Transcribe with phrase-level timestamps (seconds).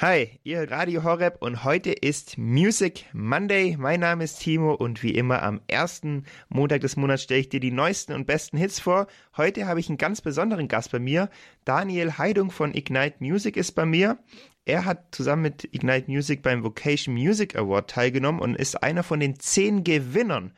[0.00, 3.76] Hi, ihr Radio Horeb und heute ist Music Monday.
[3.76, 7.58] Mein Name ist Timo und wie immer am ersten Montag des Monats stelle ich dir
[7.58, 9.08] die neuesten und besten Hits vor.
[9.36, 11.30] Heute habe ich einen ganz besonderen Gast bei mir.
[11.64, 14.20] Daniel Heidung von Ignite Music ist bei mir.
[14.66, 19.18] Er hat zusammen mit Ignite Music beim Vocation Music Award teilgenommen und ist einer von
[19.18, 20.52] den zehn Gewinnern.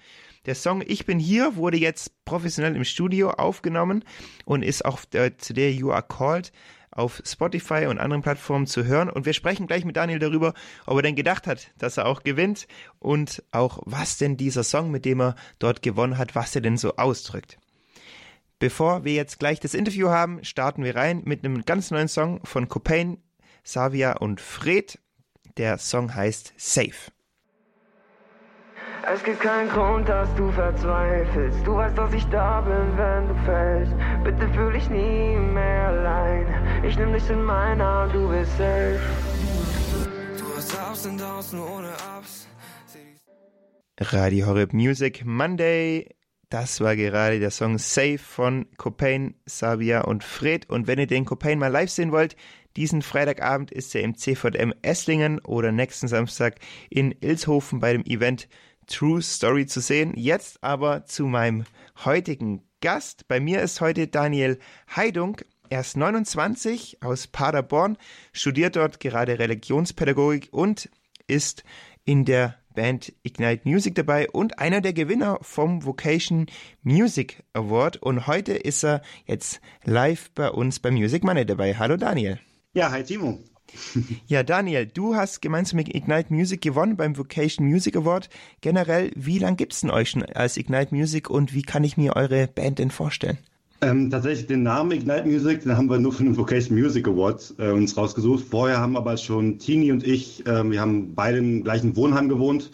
[0.44, 4.04] Der Song Ich bin hier wurde jetzt professionell im Studio aufgenommen
[4.44, 6.52] und ist auch äh, zu der You Are Called
[6.90, 9.10] auf Spotify und anderen Plattformen zu hören.
[9.10, 10.54] Und wir sprechen gleich mit Daniel darüber,
[10.86, 12.66] ob er denn gedacht hat, dass er auch gewinnt
[12.98, 16.76] und auch was denn dieser Song, mit dem er dort gewonnen hat, was er denn
[16.76, 17.58] so ausdrückt.
[18.58, 22.44] Bevor wir jetzt gleich das Interview haben, starten wir rein mit einem ganz neuen Song
[22.44, 23.18] von Copain,
[23.64, 24.98] Savia und Fred.
[25.56, 27.10] Der Song heißt Safe.
[29.06, 31.66] Es gibt keinen Grund, dass du verzweifelst.
[31.66, 33.94] Du weißt, dass ich da bin, wenn du fällst.
[34.24, 36.84] Bitte fühl dich nie mehr allein.
[36.84, 39.00] Ich nehm dich in meine Arme, du bist safe.
[40.38, 42.46] Du hast Ups und Downs nur ohne Ups.
[44.00, 46.06] Radio Horeb Music Monday.
[46.50, 50.68] Das war gerade der Song Safe von Copain, Sabia und Fred.
[50.68, 52.36] Und wenn ihr den Copain mal live sehen wollt,
[52.76, 56.56] diesen Freitagabend ist er im CVM Esslingen oder nächsten Samstag
[56.90, 58.48] in Ilshofen bei dem Event
[58.90, 60.12] True Story zu sehen.
[60.16, 61.64] Jetzt aber zu meinem
[62.04, 63.28] heutigen Gast.
[63.28, 64.58] Bei mir ist heute Daniel
[64.94, 65.40] Heidung.
[65.70, 67.96] Er ist 29 aus Paderborn,
[68.32, 70.90] studiert dort gerade Religionspädagogik und
[71.28, 71.62] ist
[72.04, 76.46] in der Band Ignite Music dabei und einer der Gewinner vom Vocation
[76.82, 77.98] Music Award.
[77.98, 81.76] Und heute ist er jetzt live bei uns bei Music Money dabei.
[81.76, 82.40] Hallo Daniel.
[82.72, 83.38] Ja, hi Timo.
[84.26, 88.28] Ja, Daniel, du hast gemeinsam mit Ignite Music gewonnen beim Vocation Music Award.
[88.60, 91.96] Generell, wie lange gibt es denn euch schon als Ignite Music und wie kann ich
[91.96, 93.38] mir eure Band denn vorstellen?
[93.82, 97.54] Ähm, tatsächlich den Namen Ignite Music, den haben wir nur für den Vocation Music Award
[97.58, 98.44] äh, uns rausgesucht.
[98.44, 102.70] Vorher haben aber schon Tini und ich, äh, wir haben beide im gleichen Wohnheim gewohnt,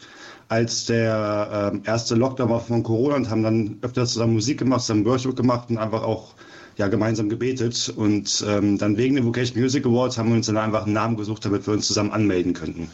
[0.48, 4.80] als der äh, erste Lockdown war von Corona und haben dann öfter zusammen Musik gemacht,
[4.80, 6.34] zusammen Worship gemacht und einfach auch
[6.76, 7.92] ja, gemeinsam gebetet.
[7.94, 11.16] Und ähm, dann wegen dem Vocation Music Awards haben wir uns dann einfach einen Namen
[11.16, 12.88] gesucht, damit wir uns zusammen anmelden könnten.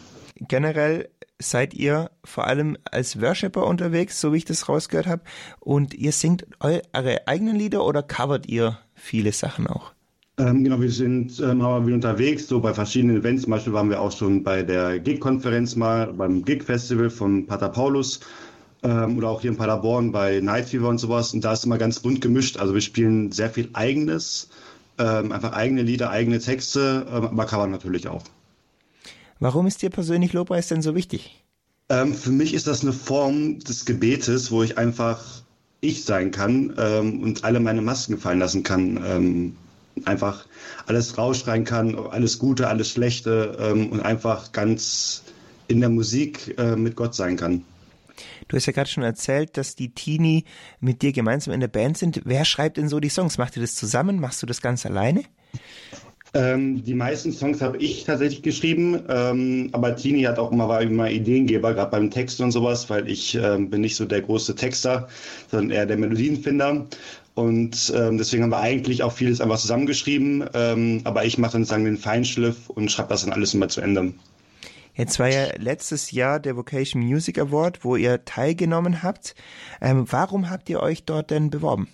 [0.47, 5.23] Generell seid ihr vor allem als Worshipper unterwegs, so wie ich das rausgehört habe.
[5.59, 9.93] Und ihr singt eure eigenen Lieder oder covert ihr viele Sachen auch?
[10.39, 13.43] Ähm, genau, wir sind ähm, aber wieder unterwegs, so bei verschiedenen Events.
[13.43, 18.19] Zum Beispiel waren wir auch schon bei der Gig-Konferenz mal, beim Gig-Festival von Pater Paulus
[18.83, 21.33] ähm, oder auch hier in Paderborn bei Night Fever und sowas.
[21.33, 22.57] Und da ist immer ganz bunt gemischt.
[22.57, 24.49] Also wir spielen sehr viel Eigenes,
[24.99, 28.23] ähm, einfach eigene Lieder, eigene Texte, ähm, aber Cover natürlich auch.
[29.39, 31.43] Warum ist dir persönlich Lobpreis denn so wichtig?
[31.89, 35.23] Ähm, für mich ist das eine Form des Gebetes, wo ich einfach
[35.81, 39.03] ich sein kann ähm, und alle meine Masken fallen lassen kann.
[39.05, 39.55] Ähm,
[40.05, 40.45] einfach
[40.87, 45.21] alles rausschreien kann, alles Gute, alles Schlechte und einfach ganz
[45.67, 47.63] in der Musik äh, mit Gott sein kann.
[48.47, 50.45] Du hast ja gerade schon erzählt, dass die Teenie
[50.79, 52.21] mit dir gemeinsam in der Band sind.
[52.25, 53.37] Wer schreibt denn so die Songs?
[53.37, 54.19] Macht ihr das zusammen?
[54.19, 55.23] Machst du das ganz alleine?
[56.35, 60.81] Ähm, die meisten Songs habe ich tatsächlich geschrieben, ähm, aber Tini hat auch immer, war
[60.81, 64.55] immer Ideengeber, gerade beim Text und sowas, weil ich ähm, bin nicht so der große
[64.55, 65.07] Texter,
[65.51, 66.87] sondern eher der Melodienfinder.
[67.35, 71.65] Und ähm, deswegen haben wir eigentlich auch vieles einfach zusammengeschrieben, ähm, aber ich mache dann
[71.65, 74.13] sagen den Feinschliff und schreibe das dann alles immer zu Ende.
[74.95, 79.35] Jetzt war ja letztes Jahr der Vocation Music Award, wo ihr teilgenommen habt.
[79.81, 81.87] Ähm, warum habt ihr euch dort denn beworben?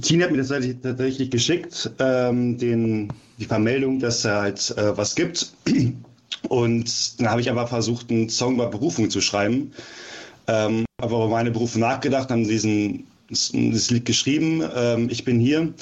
[0.00, 0.48] Tina hat mir das
[0.82, 5.52] tatsächlich geschickt, ähm, den, die Vermeldung, dass er halt äh, was gibt.
[6.48, 9.72] Und dann habe ich einfach versucht, einen Song über Berufung zu schreiben.
[10.46, 14.62] Ähm, aber über meine Berufung nachgedacht, haben diesen das Lied geschrieben.
[14.74, 15.72] Ähm, ich bin hier.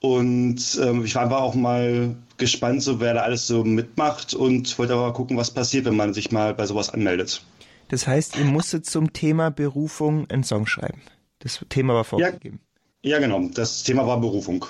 [0.00, 4.78] Und ähm, ich war einfach auch mal gespannt, so wer da alles so mitmacht und
[4.78, 7.42] wollte aber gucken, was passiert, wenn man sich mal bei sowas anmeldet.
[7.88, 11.02] Das heißt, ihr musstet zum Thema Berufung einen Song schreiben.
[11.38, 12.60] Das Thema war vorgegeben.
[13.02, 13.48] Ja, ja genau.
[13.52, 14.64] Das Thema war Berufung.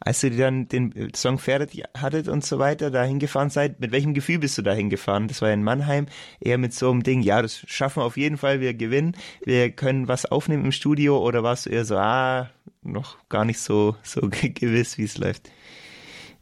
[0.00, 4.14] Als ihr dann den Song fertig hattet und so weiter, da hingefahren seid, mit welchem
[4.14, 5.28] Gefühl bist du da hingefahren?
[5.28, 6.06] Das war in Mannheim,
[6.40, 9.70] eher mit so einem Ding, ja, das schaffen wir auf jeden Fall, wir gewinnen, wir
[9.70, 12.50] können was aufnehmen im Studio oder warst du eher so, ah,
[12.82, 15.52] noch gar nicht so, so gewiss, wie es läuft?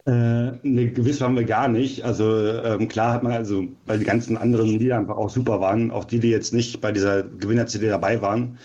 [0.07, 2.05] Äh, ne, gewiss waren wir gar nicht.
[2.05, 5.91] Also ähm, klar hat man also, weil die ganzen anderen Lieder einfach auch super waren,
[5.91, 8.59] auch die, die jetzt nicht bei dieser Gewinner-CD dabei waren.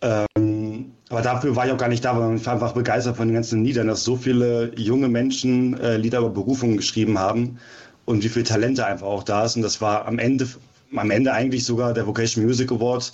[0.00, 3.28] Ähm, aber dafür war ich auch gar nicht da, weil ich war einfach begeistert von
[3.28, 7.58] den ganzen Liedern, dass so viele junge Menschen äh, Lieder über Berufungen geschrieben haben
[8.04, 9.56] und wie viel Talente einfach auch da ist.
[9.56, 10.48] Und das war am Ende,
[10.96, 13.12] am Ende eigentlich sogar der Vocation Music Award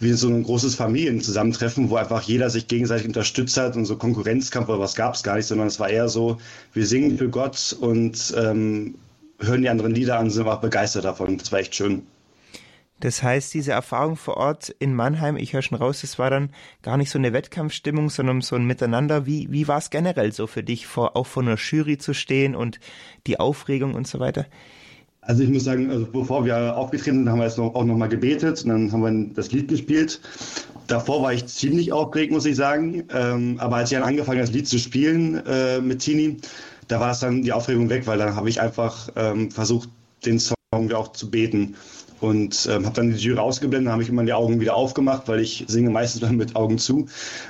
[0.00, 4.68] wie so ein großes Familienzusammentreffen, wo einfach jeder sich gegenseitig unterstützt hat und so Konkurrenzkampf
[4.68, 6.38] oder was gab es gar nicht, sondern es war eher so,
[6.72, 8.94] wir singen für Gott und ähm,
[9.40, 11.38] hören die anderen Lieder an, sind auch begeistert davon.
[11.38, 12.02] Das war echt schön.
[13.00, 16.50] Das heißt, diese Erfahrung vor Ort in Mannheim, ich höre schon raus, das war dann
[16.82, 19.24] gar nicht so eine Wettkampfstimmung, sondern so ein Miteinander.
[19.24, 22.56] Wie, wie war es generell so für dich, vor, auch vor einer Jury zu stehen
[22.56, 22.80] und
[23.28, 24.46] die Aufregung und so weiter?
[25.28, 28.64] Also ich muss sagen, also bevor wir aufgetreten sind, haben wir jetzt auch nochmal gebetet
[28.64, 30.22] und dann haben wir das Lied gespielt.
[30.86, 33.04] Davor war ich ziemlich aufgeregt, muss ich sagen.
[33.12, 36.38] Ähm, aber als ich dann angefangen habe, das Lied zu spielen äh, mit Tini,
[36.88, 39.90] da war es dann die Aufregung weg, weil dann habe ich einfach ähm, versucht,
[40.24, 40.56] den Song
[40.94, 41.76] auch zu beten
[42.20, 45.40] und ähm, habe dann die Jury ausgeblendet, habe ich immer die Augen wieder aufgemacht, weil
[45.40, 47.06] ich singe meistens dann mit Augen zu.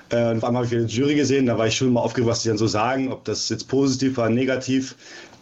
[0.09, 2.01] Äh, und auf einmal habe ich wieder die Jury gesehen, da war ich schon mal
[2.01, 4.97] aufgeregt, was die dann so sagen, ob das jetzt positiv war, negativ.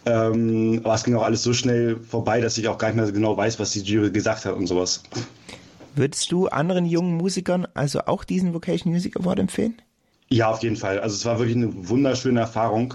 [0.07, 3.07] Ähm, aber es ging auch alles so schnell vorbei, dass ich auch gar nicht mehr
[3.07, 5.03] so genau weiß, was die Jury gesagt hat und sowas.
[5.95, 9.75] Würdest du anderen jungen Musikern also auch diesen Vocation Music Award empfehlen?
[10.29, 10.99] Ja, auf jeden Fall.
[10.99, 12.93] Also es war wirklich eine wunderschöne Erfahrung.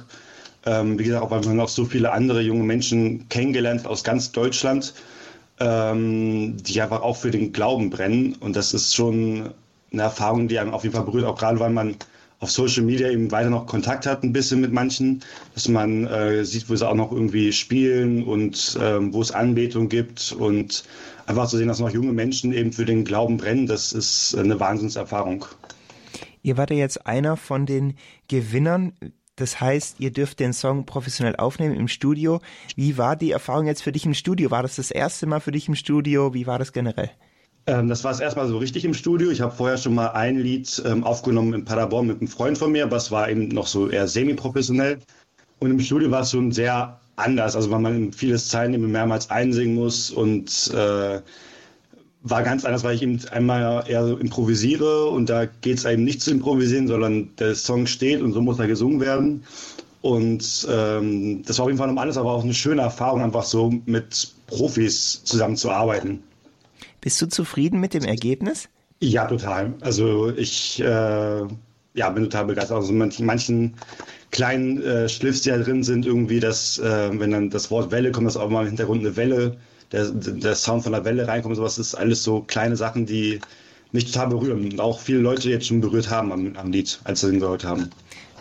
[0.64, 4.32] Ähm, wie gesagt, auch weil man noch so viele andere junge Menschen kennengelernt aus ganz
[4.32, 4.94] Deutschland
[5.62, 8.34] ähm, die einfach auch für den Glauben brennen.
[8.40, 9.50] Und das ist schon
[9.92, 11.96] eine Erfahrung, die einem auf jeden Fall berührt, auch gerade weil man
[12.42, 15.22] auf Social Media eben weiter noch Kontakt hat ein bisschen mit manchen,
[15.54, 19.88] dass man äh, sieht, wo sie auch noch irgendwie spielen und ähm, wo es Anbetung
[19.88, 20.82] gibt und
[21.26, 24.58] einfach zu sehen, dass noch junge Menschen eben für den Glauben brennen, das ist eine
[24.58, 25.44] Wahnsinnserfahrung.
[26.42, 27.94] Ihr wart ja jetzt einer von den
[28.26, 28.92] Gewinnern.
[29.36, 32.40] Das heißt, ihr dürft den Song professionell aufnehmen im Studio.
[32.74, 34.50] Wie war die Erfahrung jetzt für dich im Studio?
[34.50, 36.34] War das das erste Mal für dich im Studio?
[36.34, 37.10] Wie war das generell?
[37.66, 39.30] Ähm, das war es erstmal so richtig im Studio.
[39.30, 42.72] Ich habe vorher schon mal ein Lied ähm, aufgenommen in Paderborn mit einem Freund von
[42.72, 44.98] mir, aber es war eben noch so eher semi-professionell.
[45.60, 49.30] Und im Studio war es schon sehr anders, also weil man vieles Zeilen eben mehrmals
[49.30, 51.20] einsingen muss und äh,
[52.24, 56.04] war ganz anders, weil ich eben einmal eher so improvisiere und da geht es eben
[56.04, 59.44] nicht zu improvisieren, sondern der Song steht und so muss er gesungen werden.
[60.00, 63.44] Und ähm, das war auf jeden Fall noch alles, aber auch eine schöne Erfahrung, einfach
[63.44, 66.24] so mit Profis zusammenzuarbeiten.
[67.02, 68.70] Bist du zufrieden mit dem Ergebnis?
[69.00, 69.74] Ja, total.
[69.80, 70.84] Also ich äh,
[71.94, 72.78] ja, bin total begeistert.
[72.78, 73.74] Also manchen, manchen
[74.30, 78.12] kleinen äh, Schliffs, die da drin sind, irgendwie, dass, äh, wenn dann das Wort Welle
[78.12, 79.58] kommt, dass auch mal im Hintergrund eine Welle
[79.90, 83.40] der, der Sound von der Welle reinkommt, sowas ist alles so kleine Sachen, die
[83.90, 87.20] mich total berühren und auch viele Leute jetzt schon berührt haben am, am Lied, als
[87.20, 87.90] sie den gehört haben.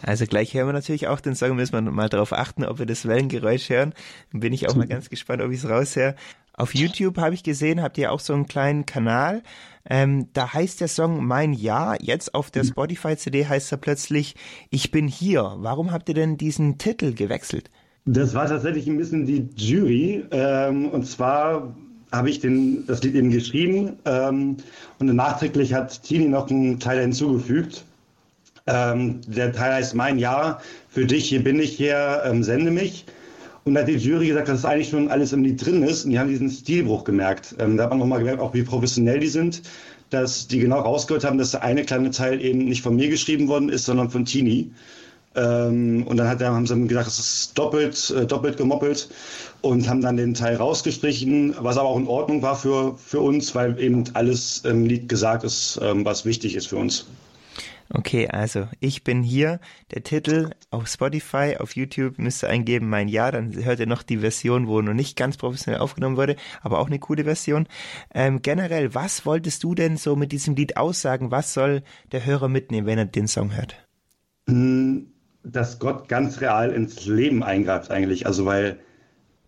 [0.04, 2.86] Also gleich hören wir natürlich auch den Song, müssen wir mal darauf achten, ob wir
[2.86, 3.94] das Wellengeräusch hören.
[4.32, 6.16] Dann bin ich auch mal ganz gespannt, ob ich es raushöre.
[6.62, 9.42] Auf YouTube habe ich gesehen, habt ihr auch so einen kleinen Kanal.
[9.90, 11.96] Ähm, da heißt der Song Mein Ja.
[12.00, 14.36] Jetzt auf der Spotify-CD heißt er plötzlich
[14.70, 15.56] Ich bin hier.
[15.58, 17.72] Warum habt ihr denn diesen Titel gewechselt?
[18.06, 20.24] Das war tatsächlich ein bisschen die Jury.
[20.30, 21.76] Ähm, und zwar
[22.12, 24.58] habe ich den, das Lied eben geschrieben ähm,
[25.00, 27.86] und nachträglich hat Tini noch einen Teil hinzugefügt.
[28.68, 33.08] Ähm, der Teil heißt Mein Jahr, für dich, hier bin ich hier, ähm, sende mich.
[33.64, 36.12] Und da hat die Jury gesagt, dass eigentlich schon alles im Lied drin ist und
[36.12, 37.56] die haben diesen Stilbruch gemerkt.
[37.60, 39.62] Ähm, da hat man nochmal gemerkt, auch wie professionell die sind,
[40.10, 43.48] dass die genau rausgehört haben, dass der eine kleine Teil eben nicht von mir geschrieben
[43.48, 44.72] worden ist, sondern von Tini.
[45.36, 49.10] Ähm, und dann hat, haben sie gesagt, es ist doppelt, äh, doppelt gemoppelt
[49.62, 53.56] und haben dann den Teil rausgestrichen, was aber auch in Ordnung war für, für uns,
[53.56, 57.06] weil eben alles im Lied gesagt ist, ähm, was wichtig ist für uns.
[57.94, 59.60] Okay, also ich bin hier.
[59.94, 64.04] Der Titel auf Spotify, auf YouTube müsst ihr eingeben, mein Ja, dann hört ihr noch
[64.04, 67.68] die Version, wo noch nicht ganz professionell aufgenommen wurde, aber auch eine coole Version.
[68.14, 71.32] Ähm, generell, was wolltest du denn so mit diesem Lied aussagen?
[71.32, 73.76] Was soll der Hörer mitnehmen, wenn er den Song hört?
[74.48, 75.08] Hm,
[75.44, 78.26] dass Gott ganz real ins Leben eingreift eigentlich.
[78.26, 78.80] Also weil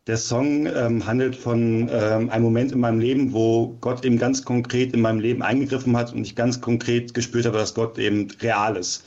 [0.08, 4.44] der Song ähm, handelt von ähm, einem Moment in meinem Leben, wo Gott eben ganz
[4.44, 8.28] konkret in meinem Leben eingegriffen hat und ich ganz konkret gespürt habe, dass Gott eben
[8.42, 9.06] real ist.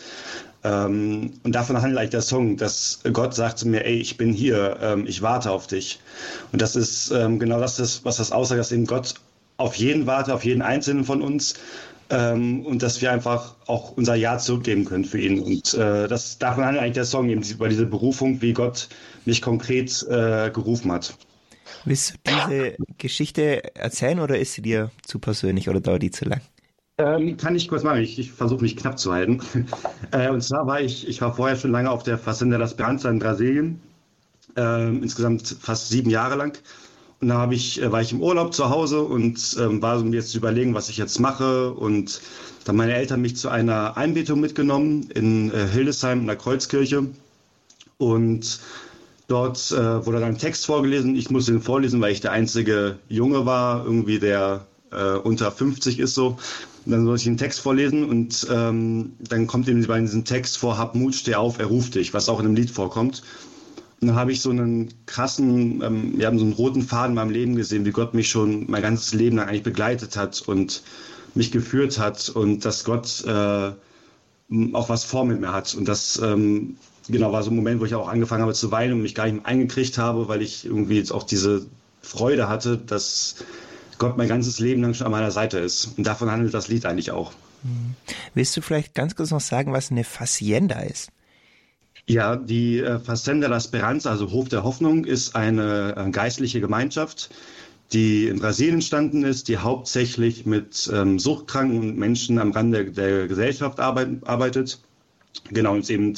[0.64, 4.32] Ähm, und davon handelt eigentlich der Song, dass Gott sagt zu mir, ey, ich bin
[4.32, 6.00] hier, ähm, ich warte auf dich.
[6.52, 9.14] Und das ist ähm, genau das, was das aussagt, dass eben Gott
[9.58, 11.54] auf jeden warte, auf jeden Einzelnen von uns
[12.10, 15.40] ähm, und dass wir einfach auch unser Ja zurückgeben können für ihn.
[15.40, 18.88] Und äh, das davon handelt eigentlich der Song eben über diese Berufung, wie Gott
[19.24, 21.16] mich konkret äh, gerufen hat.
[21.84, 26.24] Willst du diese Geschichte erzählen oder ist sie dir zu persönlich oder dauert die zu
[26.24, 26.40] lang?
[26.98, 28.00] Ähm, kann ich kurz machen.
[28.00, 29.40] Ich, ich versuche mich knapp zu halten.
[30.12, 33.10] äh, und zwar war ich, ich war vorher schon lange auf der Fazenda das Speranza
[33.10, 33.80] in Brasilien,
[34.56, 36.58] äh, insgesamt fast sieben Jahre lang.
[37.20, 40.16] Und da ich, äh, war ich im Urlaub zu Hause und ähm, war so mir
[40.16, 41.72] jetzt zu überlegen, was ich jetzt mache.
[41.72, 42.20] Und
[42.64, 47.06] dann meine Eltern mich zu einer Einbetung mitgenommen in äh, Hildesheim in der Kreuzkirche.
[47.98, 48.60] Und
[49.28, 51.16] dort äh, wurde dann ein Text vorgelesen.
[51.16, 55.98] Ich musste ihn vorlesen, weil ich der einzige Junge war, irgendwie der äh, unter 50
[55.98, 56.38] ist so.
[56.84, 60.58] Und dann soll ich den Text vorlesen und ähm, dann kommt eben bei diesem Text
[60.58, 63.22] vor, hab Mut, steh auf, er ruft dich, was auch in dem Lied vorkommt.
[64.00, 67.30] Dann habe ich so einen krassen, ähm, wir haben so einen roten Faden in meinem
[67.30, 70.82] Leben gesehen, wie Gott mich schon mein ganzes Leben lang eigentlich begleitet hat und
[71.34, 73.72] mich geführt hat und dass Gott äh,
[74.72, 75.74] auch was vor mit mir hat.
[75.74, 76.76] Und das ähm,
[77.08, 79.24] genau war so ein Moment, wo ich auch angefangen habe zu weinen und mich gar
[79.24, 81.66] nicht mehr eingekriegt habe, weil ich irgendwie jetzt auch diese
[82.02, 83.36] Freude hatte, dass
[83.98, 85.96] Gott mein ganzes Leben lang schon an meiner Seite ist.
[85.96, 87.32] Und davon handelt das Lied eigentlich auch.
[87.62, 87.94] Mhm.
[88.34, 91.10] Willst du vielleicht ganz kurz noch sagen, was eine Facienda ist?
[92.08, 97.30] Ja, die äh, la Speranza, also Hof der Hoffnung, ist eine äh, geistliche Gemeinschaft,
[97.92, 103.26] die in Brasilien entstanden ist, die hauptsächlich mit ähm, Suchtkranken und Menschen am Rande der
[103.26, 104.78] Gesellschaft arbeit, arbeitet.
[105.50, 106.14] Genau, und eben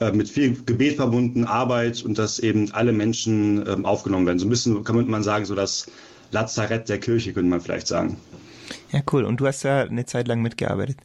[0.00, 4.38] äh, mit viel Gebet verbunden, Arbeit und dass eben alle Menschen ähm, aufgenommen werden.
[4.38, 5.86] So ein bisschen kann man sagen, so das
[6.30, 8.18] Lazarett der Kirche, könnte man vielleicht sagen.
[8.92, 9.24] Ja, cool.
[9.24, 10.98] Und du hast da eine Zeit lang mitgearbeitet.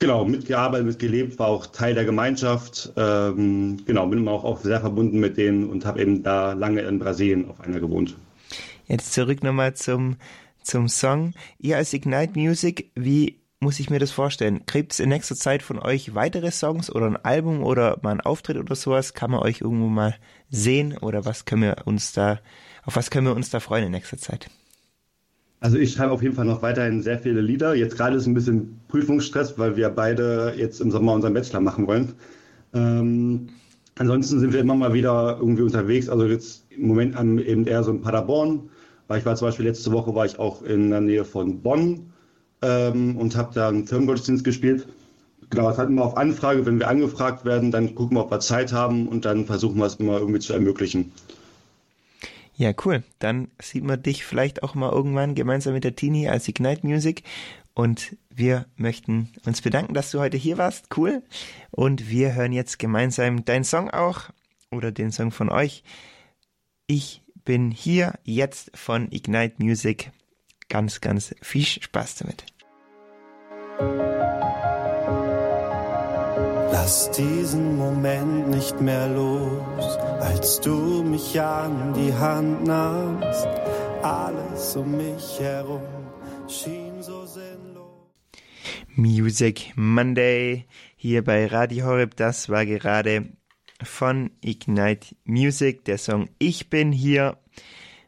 [0.00, 2.92] Genau, mitgearbeitet, mitgelebt, war auch Teil der Gemeinschaft.
[2.96, 6.98] Ähm, genau, bin auch, auch sehr verbunden mit denen und habe eben da lange in
[6.98, 8.16] Brasilien auf einer gewohnt.
[8.86, 10.16] Jetzt zurück nochmal zum,
[10.62, 11.32] zum Song.
[11.58, 14.62] Ihr als Ignite Music, wie muss ich mir das vorstellen?
[14.70, 18.20] Gibt es in nächster Zeit von euch weitere Songs oder ein Album oder mal ein
[18.20, 19.14] Auftritt oder sowas?
[19.14, 20.16] Kann man euch irgendwo mal
[20.50, 22.40] sehen oder was können wir uns da,
[22.84, 24.50] auf was können wir uns da freuen in nächster Zeit?
[25.64, 27.74] Also ich schreibe auf jeden Fall noch weiterhin sehr viele Lieder.
[27.74, 31.86] Jetzt gerade ist ein bisschen Prüfungsstress, weil wir beide jetzt im Sommer unseren Bachelor machen
[31.86, 32.12] wollen.
[32.74, 33.48] Ähm,
[33.94, 36.10] ansonsten sind wir immer mal wieder irgendwie unterwegs.
[36.10, 38.68] Also jetzt im Moment eben eher so in Paderborn.
[39.08, 42.12] Weil ich war zum Beispiel letzte Woche war ich auch in der Nähe von Bonn
[42.60, 44.86] ähm, und habe da einen Firmengottesdienst gespielt.
[45.48, 48.40] Genau, es hat immer auf Anfrage, wenn wir angefragt werden, dann gucken wir, ob wir
[48.40, 51.10] Zeit haben und dann versuchen wir es immer irgendwie zu ermöglichen.
[52.56, 53.02] Ja, cool.
[53.18, 57.22] Dann sieht man dich vielleicht auch mal irgendwann gemeinsam mit der Tini als Ignite Music.
[57.74, 60.96] Und wir möchten uns bedanken, dass du heute hier warst.
[60.96, 61.22] Cool.
[61.72, 64.30] Und wir hören jetzt gemeinsam deinen Song auch
[64.70, 65.82] oder den Song von euch.
[66.86, 70.12] Ich bin hier jetzt von Ignite Music.
[70.68, 72.44] Ganz, ganz viel Spaß damit.
[76.84, 83.46] Lass diesen Moment nicht mehr los, als du mich an die Hand nahmst.
[84.02, 85.80] Alles um mich herum
[86.46, 88.12] schien so sinnlos.
[88.96, 92.16] Music Monday hier bei Radio Horeb.
[92.16, 93.30] Das war gerade
[93.82, 97.38] von Ignite Music, der Song Ich bin hier.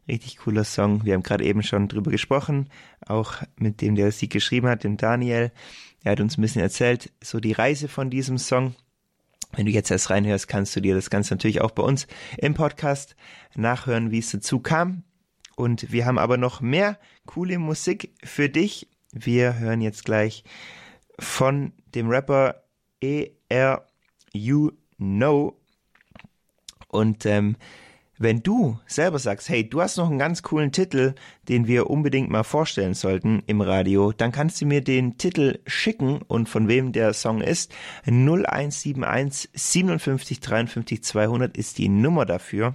[0.06, 1.02] Richtig cooler Song.
[1.02, 2.68] Wir haben gerade eben schon drüber gesprochen,
[3.06, 5.50] auch mit dem, der sie geschrieben hat, dem Daniel.
[6.06, 8.76] Er hat uns ein bisschen erzählt, so die Reise von diesem Song.
[9.56, 12.06] Wenn du jetzt erst reinhörst, kannst du dir das Ganze natürlich auch bei uns
[12.38, 13.16] im Podcast
[13.56, 15.02] nachhören, wie es dazu kam.
[15.56, 18.86] Und wir haben aber noch mehr coole Musik für dich.
[19.10, 20.44] Wir hören jetzt gleich
[21.18, 22.62] von dem Rapper
[23.02, 24.70] E.R.U.
[24.98, 25.60] Know.
[26.86, 27.56] Und ähm,
[28.18, 31.14] wenn du selber sagst, hey, du hast noch einen ganz coolen Titel,
[31.48, 36.22] den wir unbedingt mal vorstellen sollten im Radio, dann kannst du mir den Titel schicken
[36.26, 37.74] und von wem der Song ist.
[38.06, 42.74] 0171 57 53 200 ist die Nummer dafür.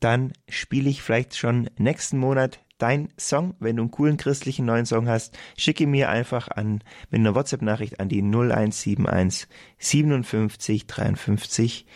[0.00, 3.54] Dann spiele ich vielleicht schon nächsten Monat dein Song.
[3.58, 7.98] Wenn du einen coolen christlichen neuen Song hast, schicke mir einfach an mit einer WhatsApp-Nachricht
[8.00, 9.48] an die 0171
[9.78, 11.86] 57 53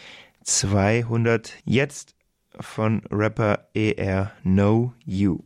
[0.42, 1.52] 200.
[1.64, 2.14] Jetzt
[2.60, 5.40] von Rapper ER Know You.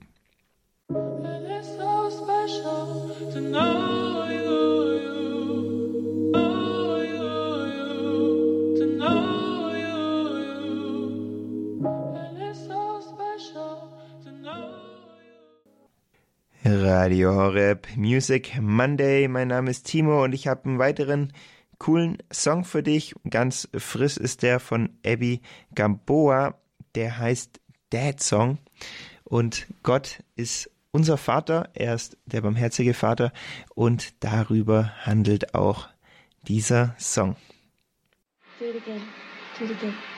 [16.67, 19.29] Radio Horeb Music Monday.
[19.29, 21.33] Mein Name ist Timo und ich habe einen weiteren
[21.79, 23.15] coolen Song für dich.
[23.29, 25.43] Ganz frisch ist der von Abby
[25.75, 26.59] Gamboa
[26.95, 27.61] der heißt
[27.91, 28.59] Dad Song.
[29.25, 33.33] Und Gott ist unser Vater, er ist der barmherzige Vater
[33.75, 35.89] und darüber handelt auch
[36.47, 37.37] dieser Song.
[38.61, 39.03] Do it again.
[39.59, 40.14] Do it again.